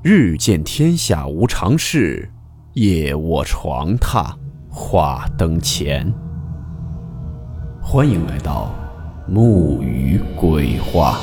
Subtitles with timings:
[0.00, 2.30] 日见天下无常事，
[2.74, 4.32] 夜卧床榻
[4.70, 6.08] 话灯前。
[7.82, 8.72] 欢迎来到
[9.26, 11.18] 木鱼鬼话。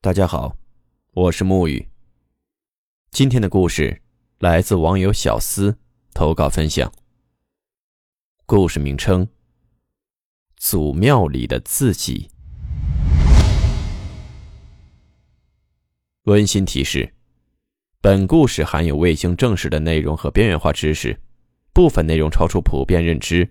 [0.00, 0.56] 大家好，
[1.12, 1.86] 我是木鱼。
[3.10, 4.00] 今天的故事
[4.38, 5.76] 来自网友小思
[6.14, 6.90] 投稿分享。
[8.50, 9.28] 故事名称：
[10.56, 12.30] 祖庙里的自己。
[16.22, 17.12] 温馨提示：
[18.00, 21.20] 本故事含有未经证实的内容和边缘化知识，
[21.74, 23.46] 部分内容超出普遍认知。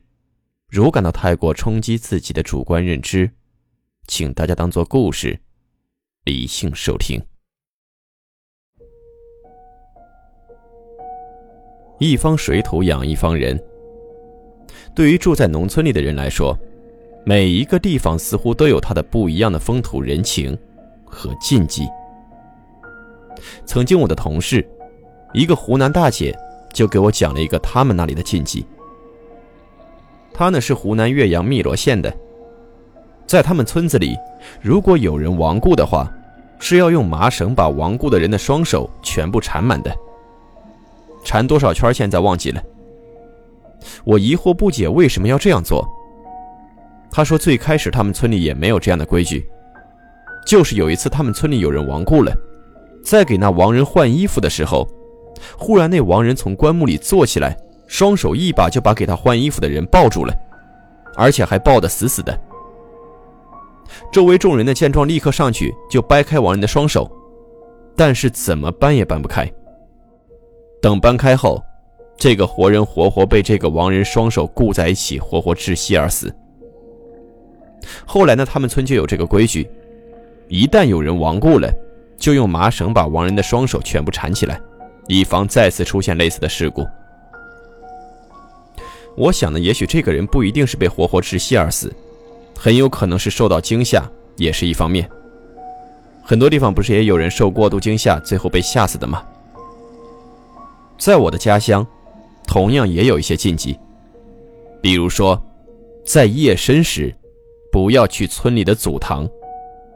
[0.68, 3.30] 如感到太过冲击自己的主观认知，
[4.08, 5.40] 请大家当做故事，
[6.24, 7.24] 理性收听。
[12.00, 13.64] 一方水土养一方人。
[14.94, 16.58] 对于住在农村里的人来说，
[17.24, 20.58] 每一个地方似乎都有它的不一样的风土人情
[21.06, 21.88] 和禁忌。
[23.66, 24.68] 曾经我的同事，
[25.34, 26.36] 一个湖南大姐，
[26.74, 28.66] 就给我讲了一个他们那里的禁忌。
[30.34, 32.12] 她呢是湖南岳阳汨罗县的，
[33.26, 34.16] 在他们村子里，
[34.62, 36.12] 如果有人亡故的话，
[36.60, 39.96] 是要用麻绳把亡故的人的双手全部缠满的。
[41.24, 42.64] 缠多少圈现在忘记了。
[44.04, 45.88] 我疑惑不解，为什么要这样做？
[47.10, 49.48] 他说，最开始他们村里也没有这样的规矩，
[50.46, 52.36] 就是有一次他们村里有人亡故了，
[53.04, 54.88] 在给那亡人换衣服的时候，
[55.58, 60.34] 忽然那亡人从棺木里坐起来，双手一把就把给他换衣服的人抱住了，
[61.16, 62.38] 而且还抱得死死的。
[64.12, 67.10] 周围众人的见状，立刻上去就掰开亡人的双手，
[67.96, 69.50] 但是怎么搬也搬不开。
[70.82, 71.64] 等搬开后。
[72.18, 76.34] 这个活人活活被这个亡人双手固在一起，活活窒息而死。
[78.06, 79.70] 后来呢，他们村就有这个规矩，
[80.48, 81.72] 一旦有人亡故了，
[82.18, 84.60] 就用麻绳把亡人的双手全部缠起来，
[85.08, 86.84] 以防再次出现类似的事故。
[89.16, 91.94] 我想呢，也许这个人不一定是被活活窒息而死，
[92.58, 94.04] 很有可能是受到惊吓，
[94.38, 95.08] 也是一方面。
[96.24, 99.24] 很多地方不是也有人受过度惊吓，最后被吓死的吗？
[100.98, 101.86] 在我的家乡。
[102.48, 103.78] 同样也有一些禁忌，
[104.82, 105.40] 比如说，
[106.04, 107.14] 在夜深时，
[107.72, 109.30] 不要去村里的祖堂，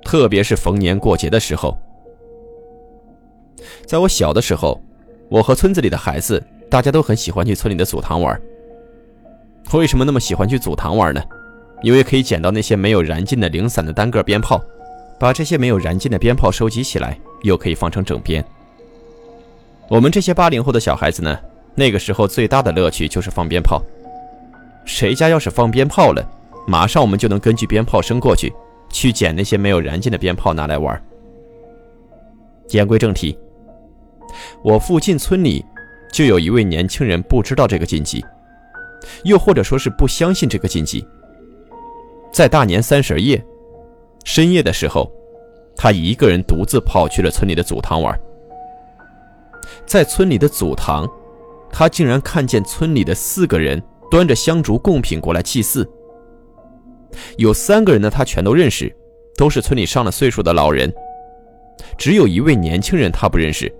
[0.03, 1.75] 特别是逢年过节的时候。
[3.85, 4.79] 在我小的时候，
[5.29, 8.39] 我和村子里的孩子，大家都很喜欢去村里的祖堂玩。
[9.73, 11.23] 为什么那么喜欢去祖堂玩呢？
[11.81, 14.61] 因为可以捡到那些没有燃尽的零散的单个鞭炮，
[15.17, 18.43] 把这些没有燃尽的鞭炮收集起来，又可以放成整鞭。
[19.87, 21.39] 我们这些八零后的小孩子呢？
[21.73, 23.81] 那个时候最大的乐趣就是放鞭炮，
[24.85, 26.23] 谁家要是放鞭炮了，
[26.67, 28.53] 马上我们就能根据鞭炮声过去，
[28.89, 31.01] 去捡那些没有燃尽的鞭炮拿来玩。
[32.69, 33.37] 言归正题，
[34.63, 35.65] 我附近村里
[36.11, 38.23] 就有一位年轻人不知道这个禁忌，
[39.23, 41.05] 又或者说是不相信这个禁忌。
[42.33, 43.43] 在大年三十夜
[44.23, 45.09] 深夜的时候，
[45.75, 48.17] 他一个人独自跑去了村里的祖堂玩，
[49.85, 51.09] 在村里的祖堂。
[51.71, 55.89] 他竟然看见村里的四个人端着香烛贡品过来祭祀，
[57.37, 58.93] 有三个人呢，他全都认识，
[59.37, 60.93] 都是村里上了岁数的老人，
[61.97, 63.73] 只有一位年轻人他不认识。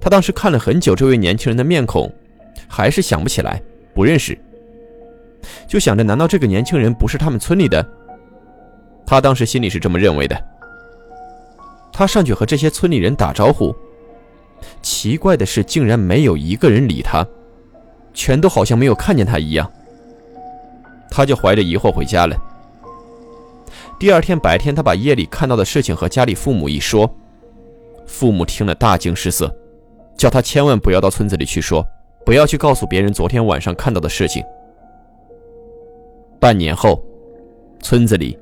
[0.00, 2.12] 他当时看了很久这位年轻人的面孔，
[2.68, 3.60] 还是想不起来，
[3.94, 4.38] 不认识，
[5.66, 7.84] 就想着难道这个年轻人不是他们村里的？
[9.06, 10.40] 他当时心里是这么认为的。
[11.92, 13.74] 他上去和这些村里人打招呼。
[14.82, 17.26] 奇怪的是，竟然没有一个人理他，
[18.14, 19.70] 全都好像没有看见他一样。
[21.10, 22.36] 他就怀着疑惑回家了。
[23.98, 27.08] 第二天白天，他把夜里看到的事情和家里父母一说，
[28.06, 29.54] 父母听了大惊失色，
[30.16, 31.86] 叫他千万不要到村子里去说，
[32.24, 34.42] 不要去告诉别人昨天晚上看到的事情。
[36.40, 37.04] 半年后，
[37.80, 38.36] 村子里，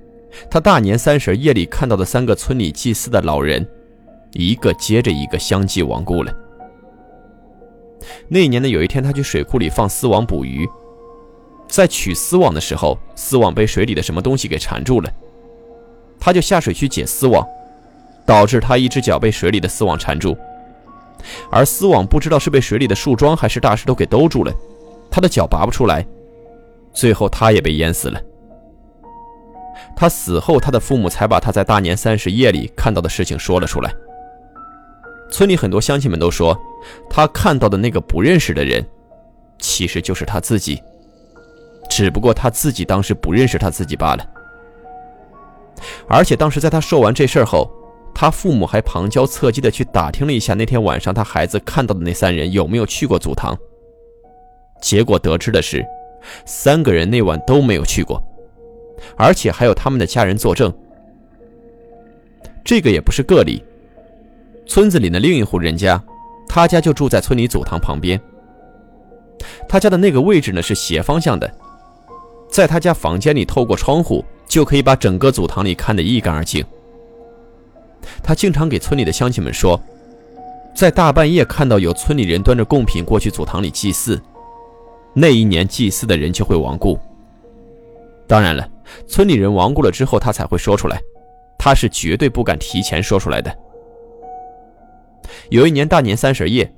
[0.51, 3.67] 他大年三十夜里看到的三个村里祭祀的老人。
[4.33, 6.33] 一个接着一个相继亡故了。
[8.29, 10.69] 那年的有一天，他去水库里放丝网捕鱼，
[11.69, 15.13] 在取丝网的时候，丝网被水里的什么东西给缠住了，
[16.19, 17.47] 他就下水去解丝网，
[18.25, 20.37] 导致他一只脚被水里的丝网缠住，
[21.51, 24.53] 而丝网不知道是被水里的树桩还是大石头给兜住了，
[25.11, 26.07] 他的脚拔不出来，
[26.93, 28.21] 最后他也被淹死了。
[29.97, 33.93] 他死后，他的父母才把他在大年三十夜里看到的事情说了出来。
[35.31, 36.59] 村里很多乡亲们都说，
[37.09, 38.85] 他看到的那个不认识的人，
[39.59, 40.83] 其实就是他自己。
[41.89, 44.27] 只不过他自己当时不认识他自己罢了。
[46.09, 47.71] 而且当时在他说完这事后，
[48.15, 53.57] 他父母还旁敲侧击的去打听了一下那天晚上他孩子看到的那三人有没有去过祖堂。
[54.81, 55.85] 结果得知的是，
[56.45, 58.23] 三个人那晚都没有去过，
[59.17, 60.73] 而且还有他们的家人作证。
[62.65, 63.63] 这个也不是个例。
[64.71, 66.01] 村子里的另一户人家，
[66.47, 68.19] 他家就住在村里祖堂旁边。
[69.69, 71.53] 他家的那个位置呢是斜方向的，
[72.49, 76.65] 在他家房间里透过窗户就可以把整个祖堂里看得一干二净。
[78.23, 79.79] 他经常给村里的乡亲们说，
[80.73, 84.23] 在大半夜看到有村里人端着贡品过去祖堂里祭祀，
[85.13, 86.97] 那一年祭祀的人就会亡故。
[88.29, 88.65] 当然了，
[89.09, 91.01] 村里人亡故了之后，他才会说出来。
[91.59, 93.53] 他是绝对不敢提前说出来的。
[95.49, 96.73] 有一年大年三十夜，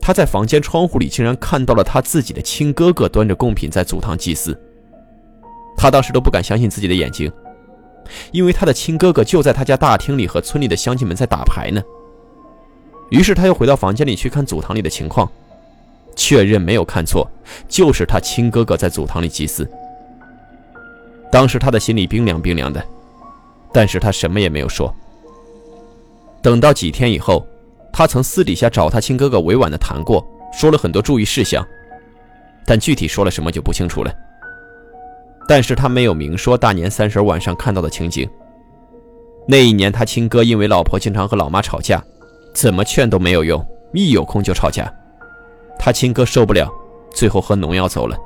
[0.00, 4.58] 他在房间窗户里竟然看到了他自己的亲哥哥端着贡品在祖堂祭祀。
[5.76, 7.30] 他当时都不敢相信自己的眼睛，
[8.32, 11.82] 因为他的亲哥哥就在他家大厅里和村里的乡亲们在打牌呢。
[13.10, 15.30] 于是他又回到房间里去看祖堂里的情况，
[16.16, 17.30] 确认没有看错，
[17.68, 19.68] 就是他亲哥哥在祖堂里祭祀。
[21.30, 22.82] 当时他的心里冰凉冰凉的。
[23.76, 24.94] 但是他什么也没有说。
[26.40, 27.44] 等到几天以后，
[27.96, 31.64] 他曾私底下找他亲哥哥委婉的谈过，说了很多注意事项，
[32.66, 34.12] 但具体说了什么就不清楚了。
[35.46, 38.28] 但是他没有明说大年三十晚上看到的情景。
[39.46, 42.02] 那一年他亲哥因为老婆经常和老妈吵架，
[42.52, 44.92] 怎么劝都没有用，一有空就吵架。
[45.78, 46.68] 他亲哥受不了，
[47.12, 48.16] 最后喝农药走了。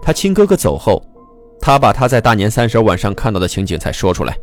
[0.00, 1.04] 他亲哥哥走后。
[1.60, 4.36] 他把他在大年三十晚上看到的情景才说出来，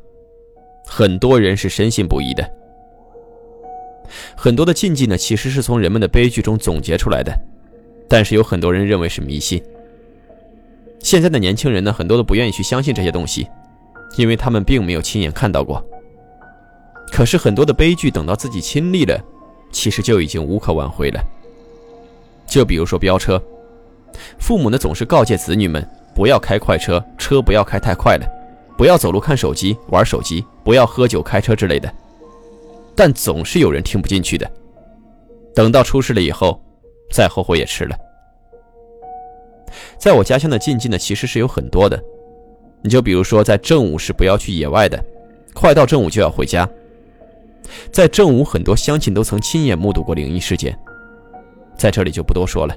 [0.88, 2.61] 很多人是深信不疑的。
[4.44, 7.32] 很多的禁忌呢，其实是从人们的悲剧中总结出来的，
[8.10, 9.62] 但是有很多人认为是迷信。
[10.98, 13.48] 现在的年轻人呢，很多都不愿意去相信这些东西，
[14.18, 15.80] 因为他们并没有亲眼看到过。
[17.12, 19.16] 可是很多的悲剧等到自己亲历了，
[19.72, 21.24] 其实就已经无可挽回了。
[22.48, 23.40] 就比如说飙车，
[24.40, 25.88] 父母呢总是告诫子女们。
[26.16, 28.26] 不要开快车，车不要开太快了，
[28.76, 31.94] 不要走路看手机、玩手机，不要喝酒开车之类的。
[32.96, 34.50] 但总是有人听不进去的。
[35.54, 36.62] 等到出事了以后，
[37.12, 37.96] 再后悔也迟了。
[39.98, 42.02] 在我家乡的禁忌呢，其实是有很多的。
[42.82, 45.04] 你就比如说，在正午是不要去野外的，
[45.54, 46.68] 快到正午就要回家。
[47.92, 50.78] 在正午，很多乡亲都曾亲眼目睹过灵异事件，
[51.78, 52.76] 在这里就不多说了。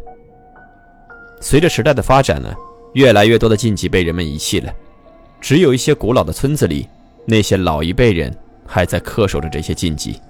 [1.41, 2.55] 随着时代的发展呢。
[2.95, 4.73] 越来越多的禁忌被人们遗弃了，
[5.41, 6.89] 只有一些古老的村子里，
[7.27, 8.33] 那些老一辈人
[8.67, 10.21] 还在恪守着这些禁忌。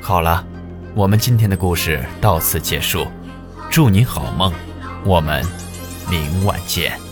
[0.00, 0.46] 好了，
[0.94, 3.06] 我们今天的故事到此结束，
[3.70, 4.52] 祝你好梦，
[5.04, 5.44] 我们
[6.08, 7.05] 明晚见。